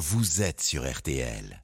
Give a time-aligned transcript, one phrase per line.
[0.00, 1.62] vous êtes sur RTL.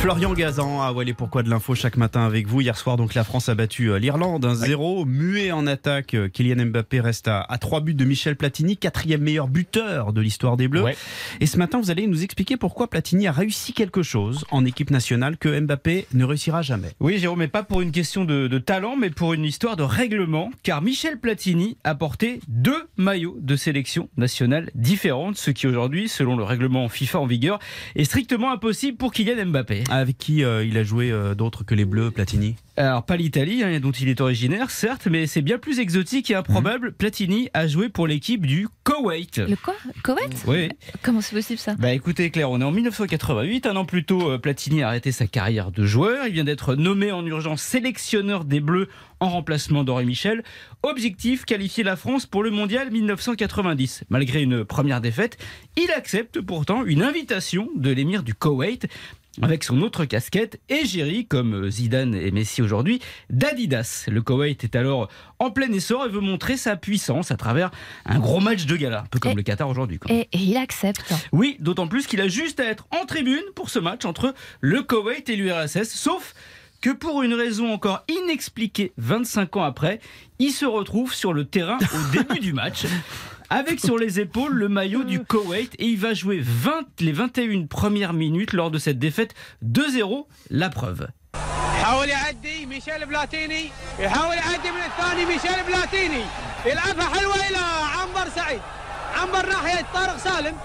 [0.00, 2.60] Florian Gazan a voilé pourquoi de l'info chaque matin avec vous.
[2.60, 5.04] Hier soir, donc, la France a battu euh, l'Irlande 1-0.
[5.06, 9.22] Muet en attaque, euh, Kylian Mbappé reste à, à 3 buts de Michel Platini, quatrième
[9.22, 10.82] meilleur buteur de l'histoire des Bleus.
[10.82, 10.96] Ouais.
[11.40, 14.90] Et ce matin, vous allez nous expliquer pourquoi Platini a réussi quelque chose en équipe
[14.90, 16.90] nationale que Mbappé ne réussira jamais.
[17.00, 19.82] Oui, Jérôme, mais pas pour une question de, de talent, mais pour une histoire de
[19.82, 26.08] règlement, car Michel Platini a porté deux maillots de sélection nationale différentes, ce qui aujourd'hui,
[26.08, 27.58] selon le règlement FIFA en vigueur,
[27.96, 29.82] est strictement impossible pour Kylian Mbappé.
[29.98, 32.54] Avec qui euh, il a joué euh, d'autres que les Bleus, Platini?
[32.76, 36.36] Alors, pas l'Italie, hein, dont il est originaire, certes, mais c'est bien plus exotique et
[36.36, 36.92] improbable.
[36.92, 39.38] Platini a joué pour l'équipe du Koweït.
[39.38, 39.74] Le quoi
[40.04, 40.44] Koweït?
[40.46, 40.68] Oui.
[41.02, 41.74] Comment c'est possible ça?
[41.74, 45.10] Bah écoutez Claire, on est en 1988, un an plus tôt, euh, Platini a arrêté
[45.10, 46.28] sa carrière de joueur.
[46.28, 48.88] Il vient d'être nommé en urgence sélectionneur des Bleus
[49.18, 50.44] en remplacement d'Henri Michel.
[50.84, 54.04] Objectif, qualifier la France pour le mondial 1990.
[54.08, 55.36] Malgré une première défaite,
[55.76, 58.86] il accepte pourtant une invitation de l'émir du Koweït
[59.40, 64.04] avec son autre casquette, égérie, comme Zidane et Messi aujourd'hui, d'Adidas.
[64.08, 67.70] Le Koweït est alors en plein essor et veut montrer sa puissance à travers
[68.04, 70.00] un gros match de gala, un peu comme Et- le Qatar aujourd'hui.
[70.08, 71.14] et, et il accepte.
[71.32, 74.82] Oui, d'autant plus qu'il a juste à être en tribune pour ce match entre le
[74.82, 76.34] Koweït et l'URSS, sauf
[76.80, 80.00] que pour une raison encore inexpliquée 25 ans après,
[80.40, 82.86] il se retrouve sur le terrain au début du match
[83.49, 87.67] Avec sur les épaules le maillot du Koweït et il va jouer 20, les 21
[87.67, 91.07] premières minutes lors de cette défaite 2-0, la preuve.
[91.83, 96.23] يحاول يعدي ميشيل بلاتيني يحاول يعدي من الثاني ميشيل بلاتيني
[96.65, 97.57] يلعبها حلوه الى
[98.01, 98.61] عنبر سعيد
[99.15, 100.55] عنبر ناحيه طارق سالم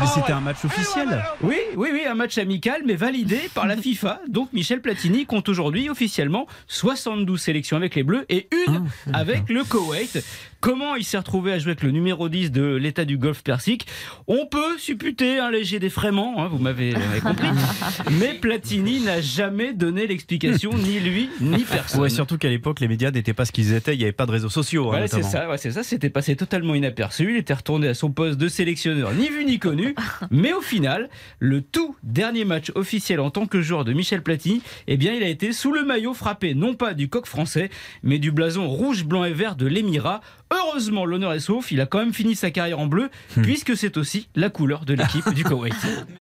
[0.00, 1.24] Mais c'était un match officiel.
[1.42, 4.20] Oui, oui, oui, un match amical, mais validé par la FIFA.
[4.28, 9.48] Donc Michel Platini compte aujourd'hui officiellement 72 sélections avec les Bleus et une ah, avec
[9.48, 10.22] le Koweït.
[10.60, 13.86] Comment il s'est retrouvé à jouer avec le numéro 10 de l'état du golfe persique?
[14.26, 17.48] On peut supputer un léger défraiement, hein, vous m'avez euh, compris.
[18.18, 22.00] mais Platini n'a jamais donné l'explication, ni lui, ni personne.
[22.00, 24.26] Ouais, surtout qu'à l'époque, les médias n'étaient pas ce qu'ils étaient, il n'y avait pas
[24.26, 24.92] de réseaux sociaux.
[24.92, 25.22] Hein, c'est
[25.70, 27.36] ça, c'était passé totalement inaperçu.
[27.46, 29.94] Était retourné à son poste de sélectionneur, ni vu ni connu.
[30.32, 31.08] Mais au final,
[31.38, 35.22] le tout dernier match officiel en tant que joueur de Michel Platini, eh bien, il
[35.22, 37.70] a été sous le maillot frappé, non pas du coq français,
[38.02, 40.22] mais du blason rouge, blanc et vert de l'émirat.
[40.52, 41.70] Heureusement, l'honneur est sauf.
[41.70, 44.94] Il a quand même fini sa carrière en bleu, puisque c'est aussi la couleur de
[44.94, 45.76] l'équipe du Koweït.